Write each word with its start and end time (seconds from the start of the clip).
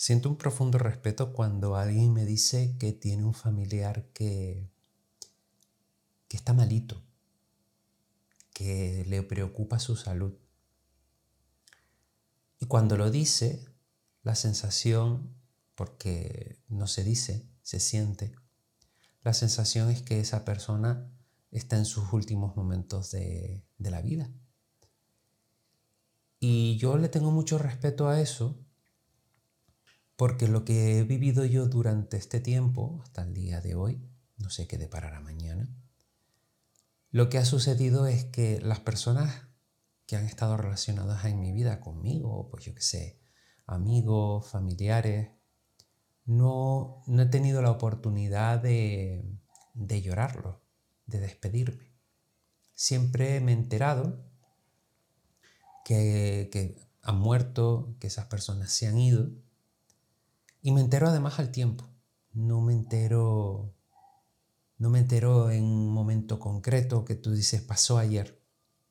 Siento 0.00 0.28
un 0.28 0.36
profundo 0.36 0.78
respeto 0.78 1.32
cuando 1.32 1.74
alguien 1.74 2.12
me 2.12 2.24
dice 2.24 2.76
que 2.78 2.92
tiene 2.92 3.24
un 3.24 3.34
familiar 3.34 4.04
que, 4.12 4.70
que 6.28 6.36
está 6.36 6.52
malito, 6.52 7.02
que 8.52 9.04
le 9.08 9.24
preocupa 9.24 9.80
su 9.80 9.96
salud. 9.96 10.38
Y 12.60 12.66
cuando 12.66 12.96
lo 12.96 13.10
dice, 13.10 13.64
la 14.22 14.36
sensación, 14.36 15.34
porque 15.74 16.60
no 16.68 16.86
se 16.86 17.02
dice, 17.02 17.48
se 17.62 17.80
siente, 17.80 18.36
la 19.24 19.34
sensación 19.34 19.90
es 19.90 20.02
que 20.02 20.20
esa 20.20 20.44
persona 20.44 21.10
está 21.50 21.76
en 21.76 21.86
sus 21.86 22.12
últimos 22.12 22.54
momentos 22.54 23.10
de, 23.10 23.64
de 23.78 23.90
la 23.90 24.00
vida. 24.00 24.30
Y 26.38 26.76
yo 26.76 26.96
le 26.98 27.08
tengo 27.08 27.32
mucho 27.32 27.58
respeto 27.58 28.08
a 28.08 28.20
eso 28.20 28.64
porque 30.18 30.48
lo 30.48 30.64
que 30.64 30.98
he 30.98 31.04
vivido 31.04 31.44
yo 31.44 31.66
durante 31.66 32.16
este 32.16 32.40
tiempo, 32.40 32.98
hasta 33.04 33.22
el 33.22 33.32
día 33.34 33.60
de 33.60 33.76
hoy, 33.76 34.02
no 34.36 34.50
sé 34.50 34.66
qué 34.66 34.76
deparará 34.76 35.20
mañana, 35.20 35.72
lo 37.12 37.28
que 37.28 37.38
ha 37.38 37.44
sucedido 37.44 38.08
es 38.08 38.24
que 38.24 38.60
las 38.60 38.80
personas 38.80 39.46
que 40.06 40.16
han 40.16 40.24
estado 40.24 40.56
relacionadas 40.56 41.24
en 41.26 41.38
mi 41.40 41.52
vida 41.52 41.78
conmigo, 41.78 42.48
pues 42.50 42.64
yo 42.64 42.74
qué 42.74 42.80
sé, 42.80 43.20
amigos, 43.64 44.50
familiares, 44.50 45.30
no, 46.24 47.04
no 47.06 47.22
he 47.22 47.26
tenido 47.26 47.62
la 47.62 47.70
oportunidad 47.70 48.58
de, 48.60 49.24
de 49.74 50.02
llorarlo, 50.02 50.64
de 51.06 51.20
despedirme. 51.20 51.92
Siempre 52.74 53.38
me 53.40 53.52
he 53.52 53.54
enterado 53.54 54.28
que, 55.84 56.48
que 56.50 56.76
han 57.02 57.20
muerto, 57.20 57.94
que 58.00 58.08
esas 58.08 58.26
personas 58.26 58.72
se 58.72 58.88
han 58.88 58.98
ido, 58.98 59.30
y 60.60 60.72
me 60.72 60.80
entero 60.80 61.08
además 61.08 61.38
al 61.38 61.50
tiempo. 61.50 61.88
No 62.32 62.60
me 62.60 62.72
entero. 62.72 63.74
No 64.76 64.90
me 64.90 65.00
entero 65.00 65.50
en 65.50 65.64
un 65.64 65.92
momento 65.92 66.38
concreto 66.38 67.04
que 67.04 67.14
tú 67.14 67.32
dices 67.32 67.62
pasó 67.62 67.98
ayer. 67.98 68.40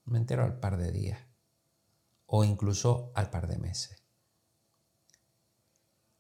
Me 0.06 0.18
entero 0.18 0.44
al 0.44 0.60
par 0.60 0.78
de 0.78 0.92
días. 0.92 1.20
O 2.26 2.44
incluso 2.44 3.12
al 3.16 3.30
par 3.30 3.48
de 3.48 3.58
meses. 3.58 4.04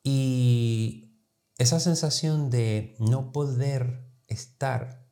Y 0.04 1.20
esa 1.58 1.80
sensación 1.80 2.50
de 2.50 2.96
no 3.00 3.32
poder 3.34 4.08
estar 4.28 5.06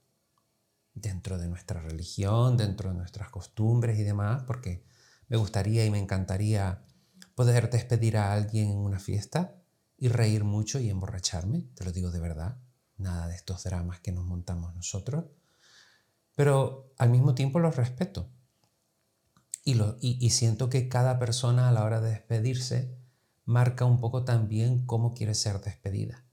dentro 0.94 1.38
de 1.38 1.50
nuestra 1.50 1.82
religión, 1.82 2.56
dentro 2.56 2.92
de 2.92 2.96
nuestras 2.96 3.30
costumbres 3.30 4.00
y 4.00 4.04
demás, 4.04 4.44
porque 4.48 4.86
me 5.28 5.38
gustaría 5.38 5.86
y 5.86 5.92
me 5.92 6.00
encantaría 6.00 6.86
poder 7.36 7.70
despedir 7.70 8.18
a 8.18 8.34
alguien 8.34 8.70
en 8.70 8.78
una 8.78 9.00
fiesta, 9.00 9.62
y 9.98 10.10
reír 10.10 10.44
mucho 10.44 10.80
y 10.80 10.90
emborracharme, 10.90 11.70
te 11.76 11.86
lo 11.86 11.92
digo 11.92 12.12
de 12.12 12.20
verdad, 12.20 12.58
nada 12.98 13.28
de 13.28 13.36
estos 13.36 13.64
dramas 13.64 14.00
que 14.00 14.12
nos 14.12 14.26
montamos 14.26 14.76
nosotros, 14.76 15.26
pero 16.36 16.94
al 16.98 17.10
mismo 17.10 17.36
tiempo 17.36 17.60
los 17.60 17.76
respeto. 17.76 18.30
Y, 19.64 19.74
lo, 19.74 19.98
y, 20.00 20.30
siento 20.30 20.70
que 20.70 20.90
cada 20.90 21.18
persona 21.18 21.70
a 21.70 21.72
la 21.72 21.84
hora 21.84 22.00
de 22.00 22.12
despedirse 22.12 22.96
marca 23.46 23.84
un 23.86 24.00
poco 24.00 24.24
también 24.24 24.86
cómo 24.86 25.16
quiere 25.16 25.34
ser 25.34 25.60
despedida. 25.60 26.24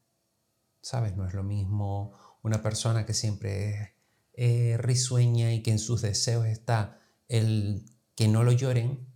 ¿Sabes? 0.83 1.17
No 1.17 1.27
es 1.27 1.33
lo 1.33 1.43
mismo 1.43 2.13
una 2.43 2.61
persona 2.63 3.07
que 3.07 3.15
siempre 3.15 3.71
es 3.71 3.89
eh, 4.35 4.77
risueña 4.77 5.55
y 5.55 5.63
que 5.63 5.71
en 5.71 5.79
sus 5.79 6.03
deseos 6.03 6.45
está 6.47 7.01
el 7.29 7.87
que 8.15 8.29
no 8.29 8.43
lo 8.43 8.53
lloren, 8.53 9.09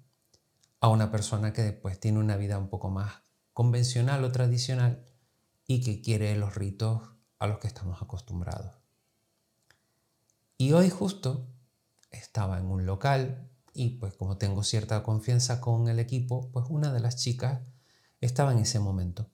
a 0.81 0.89
una 0.89 1.11
persona 1.11 1.53
que 1.53 1.63
después 1.63 1.99
tiene 2.01 2.19
una 2.19 2.37
vida 2.37 2.59
un 2.59 2.69
poco 2.69 2.91
más 2.91 3.26
convencional 3.57 4.23
o 4.23 4.33
tradicional 4.33 5.03
y 5.67 5.81
que 5.81 6.03
quiere 6.03 6.37
los 6.37 6.57
ritos 6.57 7.01
a 7.39 7.47
los 7.47 7.59
que 7.59 7.69
estamos 7.69 8.03
acostumbrados. 8.03 8.75
Y 10.59 10.73
hoy 10.73 10.91
justo 10.91 11.49
estaba 12.11 12.59
en 12.59 12.67
un 12.67 12.85
local 12.85 13.49
y 13.73 13.97
pues 13.97 14.13
como 14.13 14.37
tengo 14.37 14.63
cierta 14.63 15.03
confianza 15.03 15.63
con 15.63 15.89
el 15.89 16.01
equipo, 16.01 16.51
pues 16.53 16.67
una 16.69 16.93
de 16.93 17.01
las 17.01 17.17
chicas 17.17 17.63
estaba 18.21 18.53
en 18.53 18.59
ese 18.59 18.79
momento 18.79 19.31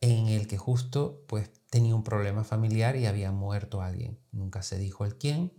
en 0.00 0.26
el 0.26 0.48
que 0.48 0.58
justo 0.58 1.24
pues 1.28 1.48
tenía 1.70 1.94
un 1.94 2.02
problema 2.02 2.42
familiar 2.42 2.96
y 2.96 3.06
había 3.06 3.30
muerto 3.30 3.82
alguien. 3.82 4.18
Nunca 4.32 4.62
se 4.62 4.80
dijo 4.80 5.04
el 5.04 5.16
quién, 5.16 5.52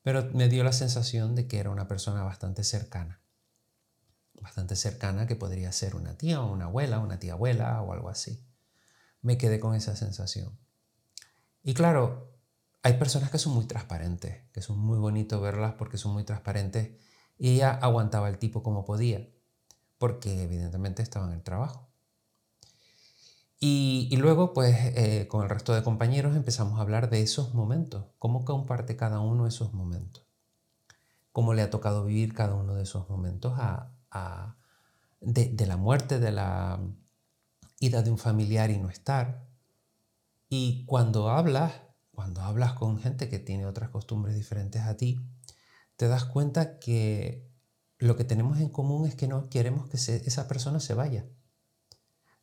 pero 0.00 0.30
me 0.32 0.48
dio 0.48 0.64
la 0.64 0.72
sensación 0.72 1.34
de 1.34 1.46
que 1.46 1.58
era 1.58 1.68
una 1.68 1.88
persona 1.88 2.22
bastante 2.22 2.64
cercana 2.64 3.21
bastante 4.42 4.76
cercana 4.76 5.26
que 5.26 5.36
podría 5.36 5.72
ser 5.72 5.94
una 5.94 6.18
tía 6.18 6.40
o 6.40 6.52
una 6.52 6.66
abuela, 6.66 6.98
una 6.98 7.18
tía 7.18 7.34
abuela 7.34 7.80
o 7.82 7.92
algo 7.92 8.08
así. 8.08 8.44
Me 9.22 9.38
quedé 9.38 9.60
con 9.60 9.74
esa 9.74 9.96
sensación. 9.96 10.58
Y 11.62 11.74
claro, 11.74 12.32
hay 12.82 12.94
personas 12.94 13.30
que 13.30 13.38
son 13.38 13.54
muy 13.54 13.66
transparentes, 13.66 14.42
que 14.52 14.60
son 14.60 14.78
muy 14.78 14.98
bonito 14.98 15.40
verlas 15.40 15.74
porque 15.74 15.96
son 15.96 16.12
muy 16.12 16.24
transparentes 16.24 16.90
y 17.38 17.54
ella 17.54 17.70
aguantaba 17.70 18.28
el 18.28 18.38
tipo 18.38 18.62
como 18.62 18.84
podía, 18.84 19.28
porque 19.98 20.42
evidentemente 20.42 21.02
estaba 21.02 21.26
en 21.26 21.32
el 21.32 21.42
trabajo. 21.42 21.88
Y, 23.64 24.16
luego, 24.16 24.52
pues, 24.54 24.76
eh, 24.96 25.28
con 25.28 25.44
el 25.44 25.48
resto 25.48 25.72
de 25.72 25.84
compañeros 25.84 26.34
empezamos 26.34 26.80
a 26.80 26.82
hablar 26.82 27.10
de 27.10 27.22
esos 27.22 27.54
momentos, 27.54 28.06
cómo 28.18 28.44
comparte 28.44 28.96
cada 28.96 29.20
uno 29.20 29.46
esos 29.46 29.72
momentos, 29.72 30.26
cómo 31.30 31.54
le 31.54 31.62
ha 31.62 31.70
tocado 31.70 32.04
vivir 32.04 32.34
cada 32.34 32.56
uno 32.56 32.74
de 32.74 32.82
esos 32.82 33.08
momentos 33.08 33.54
a, 33.60 33.92
de, 35.20 35.66
la 35.66 35.76
muerte, 35.76 36.18
de 36.18 36.32
la 36.32 36.80
ida 37.78 38.02
de 38.02 38.10
un 38.10 38.18
familiar 38.18 38.70
y 38.70 38.78
no 38.78 38.90
estar. 38.90 39.46
Y 40.48 40.84
cuando 40.84 41.30
hablas, 41.30 41.72
cuando 42.12 42.42
hablas 42.42 42.74
con 42.74 42.98
gente 42.98 43.28
que 43.28 43.38
tiene 43.38 43.66
otras 43.66 43.90
costumbres 43.90 44.34
diferentes 44.34 44.82
a 44.82 44.96
ti, 44.96 45.20
te 45.96 46.08
das 46.08 46.24
cuenta 46.24 46.78
que 46.78 47.50
lo 47.98 48.16
que 48.16 48.24
tenemos 48.24 48.58
en 48.58 48.68
común 48.68 49.06
es 49.06 49.14
que 49.14 49.28
no 49.28 49.48
queremos 49.48 49.88
que 49.88 49.96
esa 49.96 50.48
persona 50.48 50.80
se 50.80 50.94
vaya. 50.94 51.26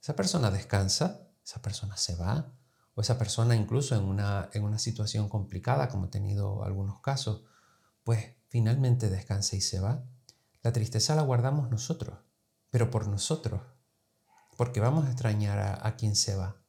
Esa 0.02 0.16
persona 0.16 0.52
descansa, 0.52 1.28
esa 1.44 1.62
persona 1.62 1.98
se 1.98 2.16
va, 2.16 2.54
o 2.96 3.02
esa 3.02 3.18
persona 3.18 3.56
incluso 3.56 3.96
en 3.96 4.04
una, 4.04 4.50
en 4.54 4.64
una 4.64 4.80
situación 4.80 5.30
complicada, 5.30 5.90
como 5.90 6.06
he 6.06 6.10
tenido 6.10 6.64
algunos 6.64 7.02
casos, 7.02 7.44
pues 8.04 8.36
finalmente 8.48 9.10
descansa 9.10 9.56
y 9.56 9.62
se 9.62 9.80
va. 9.80 10.04
La 10.62 10.74
tristeza 10.74 11.16
la 11.16 11.22
guardamos 11.22 11.70
nosotros, 11.70 12.20
pero 12.70 12.92
por 12.92 13.08
nosotros, 13.08 13.62
porque 14.58 14.80
vamos 14.80 15.06
a 15.06 15.12
extrañar 15.12 15.80
a, 15.82 15.96
quien 15.96 16.16
se 16.16 16.36
va. 16.36 16.62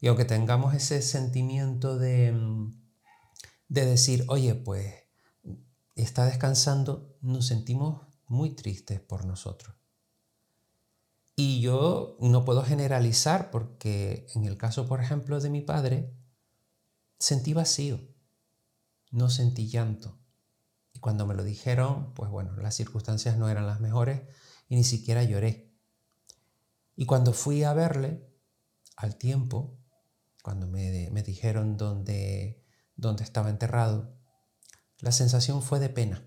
Y 0.00 0.08
aunque 0.08 0.24
tengamos 0.24 0.74
ese 0.74 1.02
sentimiento 1.02 1.98
de, 1.98 2.34
de 3.68 3.86
decir, 3.86 4.24
oye, 4.28 4.54
pues 4.54 4.94
está 5.94 6.24
descansando, 6.26 7.16
nos 7.20 7.46
sentimos 7.46 8.06
muy 8.26 8.50
tristes 8.50 9.00
por 9.00 9.24
nosotros. 9.24 9.74
Y 11.36 11.60
yo 11.60 12.16
no 12.20 12.44
puedo 12.44 12.62
generalizar 12.62 13.50
porque 13.50 14.26
en 14.34 14.44
el 14.44 14.56
caso, 14.56 14.86
por 14.86 15.00
ejemplo, 15.00 15.40
de 15.40 15.50
mi 15.50 15.60
padre, 15.60 16.14
sentí 17.18 17.52
vacío, 17.54 18.00
no 19.10 19.28
sentí 19.30 19.68
llanto. 19.68 20.23
Y 20.94 21.00
cuando 21.00 21.26
me 21.26 21.34
lo 21.34 21.44
dijeron, 21.44 22.14
pues 22.14 22.30
bueno, 22.30 22.56
las 22.56 22.74
circunstancias 22.74 23.36
no 23.36 23.50
eran 23.50 23.66
las 23.66 23.80
mejores 23.80 24.22
y 24.68 24.76
ni 24.76 24.84
siquiera 24.84 25.22
lloré. 25.22 25.74
Y 26.96 27.04
cuando 27.04 27.32
fui 27.32 27.64
a 27.64 27.74
verle, 27.74 28.26
al 28.96 29.16
tiempo, 29.16 29.76
cuando 30.42 30.66
me, 30.66 31.10
me 31.10 31.22
dijeron 31.22 31.76
dónde, 31.76 32.64
dónde 32.96 33.24
estaba 33.24 33.50
enterrado, 33.50 34.16
la 35.00 35.12
sensación 35.12 35.62
fue 35.62 35.80
de 35.80 35.88
pena. 35.88 36.22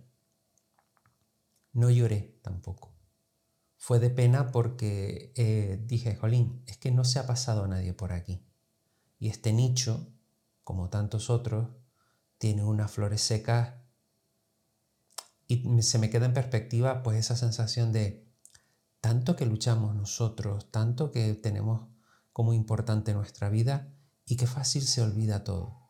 No 1.72 1.90
lloré 1.90 2.40
tampoco. 2.44 2.98
Fue 3.78 4.00
de 4.00 4.10
pena 4.10 4.52
porque 4.52 5.32
eh, 5.36 5.82
dije, 5.86 6.16
Jolín, 6.16 6.64
es 6.68 6.78
que 6.78 6.92
no 6.92 7.06
se 7.06 7.20
ha 7.20 7.28
pasado 7.28 7.68
nadie 7.68 7.94
por 7.94 8.12
aquí. 8.12 8.46
Y 9.20 9.30
este 9.30 9.54
nicho, 9.54 10.12
como 10.64 10.90
tantos 10.90 11.30
otros, 11.30 11.70
tiene 12.38 12.64
unas 12.64 12.92
flores 12.92 13.22
secas 13.22 13.76
y 15.48 15.82
se 15.82 15.98
me 15.98 16.10
queda 16.10 16.26
en 16.26 16.34
perspectiva 16.34 17.04
pues 17.04 17.18
esa 17.18 17.38
sensación 17.38 17.94
de 17.94 18.28
tanto 19.00 19.36
que 19.36 19.46
luchamos 19.46 19.96
nosotros, 19.96 20.70
tanto 20.72 21.12
que 21.12 21.34
tenemos 21.34 21.88
como 22.34 22.54
importante 22.54 23.14
nuestra 23.14 23.50
vida 23.50 23.94
y 24.26 24.36
qué 24.36 24.46
fácil 24.46 24.84
se 24.84 25.02
olvida 25.02 25.44
todo. 25.44 25.88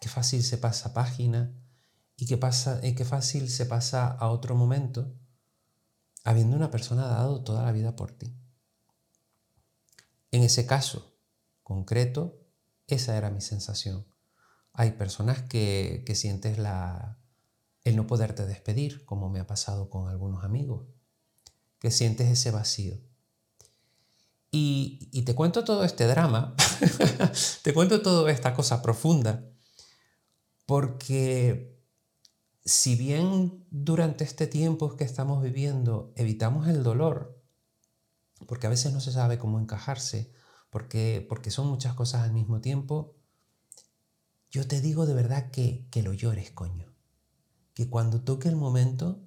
Qué 0.00 0.08
fácil 0.08 0.42
se 0.42 0.58
pasa 0.58 0.92
página 0.92 1.54
y 2.16 2.26
qué, 2.26 2.36
pasa, 2.36 2.80
y 2.86 2.94
qué 2.94 3.04
fácil 3.04 3.48
se 3.48 3.64
pasa 3.66 4.08
a 4.08 4.28
otro 4.28 4.54
momento 4.54 5.16
habiendo 6.24 6.56
una 6.56 6.70
persona 6.70 7.06
dado 7.06 7.42
toda 7.42 7.64
la 7.64 7.72
vida 7.72 7.96
por 7.96 8.12
ti. 8.12 8.36
En 10.30 10.42
ese 10.42 10.66
caso 10.66 11.16
concreto, 11.62 12.46
esa 12.86 13.16
era 13.16 13.30
mi 13.30 13.40
sensación. 13.40 14.06
Hay 14.72 14.92
personas 14.92 15.42
que, 15.42 16.02
que 16.06 16.14
sientes 16.14 16.58
la, 16.58 17.21
el 17.84 17.96
no 17.96 18.06
poderte 18.06 18.46
despedir, 18.46 19.04
como 19.04 19.28
me 19.28 19.40
ha 19.40 19.46
pasado 19.46 19.90
con 19.90 20.08
algunos 20.08 20.44
amigos, 20.44 20.86
que 21.78 21.90
sientes 21.90 22.28
ese 22.28 22.50
vacío. 22.50 23.00
Y, 24.54 25.22
te 25.24 25.34
cuento 25.34 25.64
todo 25.64 25.82
este 25.82 26.06
drama, 26.06 26.54
te 27.62 27.72
cuento 27.72 28.02
toda 28.02 28.30
esta 28.30 28.52
cosa 28.52 28.82
profunda, 28.82 29.48
porque 30.66 31.80
si 32.64 32.94
bien 32.94 33.64
durante 33.70 34.24
este 34.24 34.46
tiempo 34.46 34.94
que 34.96 35.04
estamos 35.04 35.42
viviendo 35.42 36.12
evitamos 36.16 36.68
el 36.68 36.82
dolor, 36.82 37.42
porque 38.46 38.66
a 38.66 38.70
veces 38.70 38.92
no 38.92 39.00
se 39.00 39.10
sabe 39.10 39.38
cómo 39.38 39.58
encajarse, 39.58 40.32
porque, 40.68 41.24
porque 41.26 41.50
son 41.50 41.68
muchas 41.68 41.94
cosas 41.94 42.22
al 42.22 42.32
mismo 42.32 42.60
tiempo, 42.60 43.16
yo 44.50 44.68
te 44.68 44.82
digo 44.82 45.06
de 45.06 45.14
verdad 45.14 45.50
que, 45.50 45.86
que 45.90 46.02
lo 46.02 46.12
llores, 46.12 46.50
coño. 46.50 46.91
Que 47.74 47.88
cuando 47.88 48.22
toque 48.22 48.48
el 48.48 48.56
momento, 48.56 49.22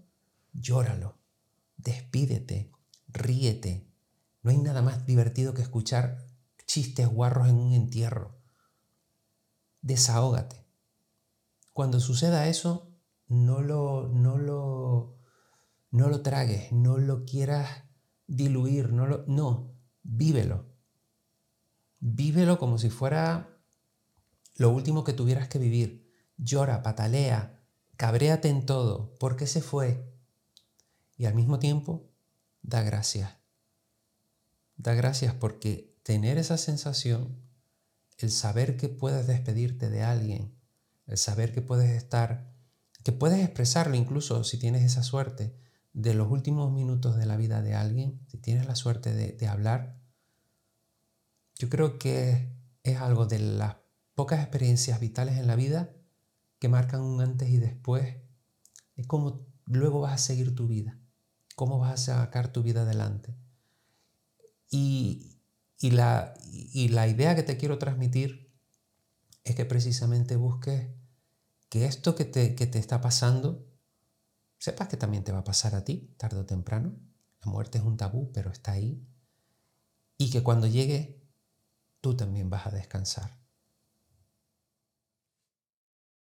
llóralo, 0.53 1.17
despídete, 1.77 2.71
ríete. 3.07 3.87
No 4.43 4.51
hay 4.51 4.57
nada 4.57 4.81
más 4.81 5.05
divertido 5.05 5.53
que 5.53 5.61
escuchar 5.61 6.25
chistes 6.65 7.07
guarros 7.07 7.47
en 7.47 7.55
un 7.55 7.73
entierro. 7.73 8.37
Desahógate. 9.81 10.65
Cuando 11.73 11.99
suceda 11.99 12.47
eso, 12.47 12.91
no 13.27 13.61
lo, 13.61 14.07
no 14.07 14.37
lo, 14.37 15.17
no 15.91 16.09
lo 16.09 16.21
tragues, 16.21 16.71
no 16.71 16.97
lo 16.97 17.25
quieras 17.25 17.83
diluir, 18.27 18.93
no, 18.93 19.07
lo, 19.07 19.25
no, 19.27 19.75
vívelo. 20.03 20.73
Vívelo 21.99 22.59
como 22.59 22.77
si 22.77 22.89
fuera 22.89 23.59
lo 24.57 24.69
último 24.69 25.03
que 25.03 25.13
tuvieras 25.13 25.47
que 25.47 25.59
vivir. 25.59 26.11
Llora, 26.37 26.83
patalea, 26.83 27.54
cabréate 27.97 28.49
en 28.49 28.65
todo, 28.65 29.15
porque 29.19 29.47
se 29.47 29.61
fue. 29.61 30.11
Y 31.17 31.25
al 31.25 31.35
mismo 31.35 31.59
tiempo, 31.59 32.11
da 32.61 32.81
gracias. 32.81 33.31
Da 34.77 34.93
gracias 34.93 35.33
porque 35.33 35.97
tener 36.03 36.37
esa 36.37 36.57
sensación, 36.57 37.41
el 38.17 38.31
saber 38.31 38.77
que 38.77 38.89
puedes 38.89 39.27
despedirte 39.27 39.89
de 39.89 40.03
alguien, 40.03 40.55
el 41.07 41.17
saber 41.17 41.53
que 41.53 41.61
puedes 41.61 41.89
estar, 41.91 42.53
que 43.03 43.11
puedes 43.11 43.43
expresarlo 43.43 43.95
incluso 43.95 44.43
si 44.43 44.57
tienes 44.57 44.83
esa 44.83 45.03
suerte, 45.03 45.55
de 45.95 46.13
los 46.13 46.29
últimos 46.29 46.73
minutos 46.73 47.15
de 47.15 47.25
la 47.25 47.37
vida 47.37 47.61
de 47.61 47.73
alguien, 47.73 48.19
si 48.27 48.37
tienes 48.37 48.67
la 48.67 48.75
suerte 48.75 49.13
de, 49.13 49.47
hablar, 49.47 49.97
yo 51.57 51.69
creo 51.69 51.97
que 51.97 52.53
es 52.83 52.99
algo 52.99 53.25
de 53.25 53.39
las 53.39 53.77
pocas 54.13 54.41
experiencias 54.41 54.99
vitales 54.99 55.37
en 55.37 55.47
la 55.47 55.55
vida 55.55 55.94
que 56.65 56.69
marcan 56.69 57.01
un 57.01 57.21
antes 57.21 57.47
y 57.47 57.57
después. 57.57 58.17
Es 58.95 59.05
como 59.05 59.45
luego 59.67 59.99
vas 59.99 60.13
a 60.13 60.17
seguir 60.17 60.55
tu 60.55 60.65
vida, 60.67 60.99
cómo 61.55 61.77
vas 61.77 62.09
a 62.09 62.21
sacar 62.23 62.51
tu 62.51 62.63
vida 62.63 62.81
adelante. 62.81 63.37
Y, 64.71 65.43
la, 65.79 66.33
y 66.51 66.87
la 66.87 67.07
idea 67.07 67.35
que 67.35 67.43
te 67.43 67.57
quiero 67.57 67.77
transmitir 67.77 68.51
es 69.43 69.55
que 69.55 69.65
precisamente 69.65 70.37
busques 70.37 70.89
que 71.69 71.85
esto 71.85 72.15
que 72.15 72.25
te, 72.25 72.55
que 72.55 72.65
te 72.65 72.79
está 72.79 72.99
pasando 72.99 73.71
sepas 74.57 74.87
que 74.87 74.97
también 74.97 75.23
te 75.23 75.31
va 75.31 75.39
a 75.39 75.43
pasar 75.43 75.75
a 75.75 75.85
ti, 75.85 76.15
tarde 76.17 76.39
o 76.39 76.47
temprano. 76.47 76.97
La 77.43 77.51
muerte 77.51 77.77
es 77.77 77.83
un 77.83 77.95
tabú, 77.95 78.31
pero 78.31 78.49
está 78.49 78.71
ahí. 78.71 79.07
Y 80.17 80.31
que 80.31 80.41
cuando 80.41 80.65
llegue, 80.65 81.29
tú 82.01 82.17
también 82.17 82.49
vas 82.49 82.65
a 82.65 82.71
descansar. 82.71 83.44